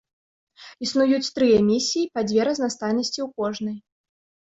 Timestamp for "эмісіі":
1.59-2.09